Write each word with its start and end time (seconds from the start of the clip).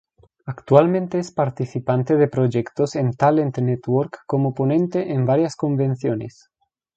Actualmente 0.47 1.19
es 1.19 1.31
participante 1.31 2.15
de 2.15 2.27
proyectos 2.27 2.95
en 2.95 3.13
talent 3.13 3.55
network 3.59 4.21
como 4.25 4.55
ponente 4.55 5.11
en 5.13 5.27
varias 5.27 5.55
convenciones 5.55 6.49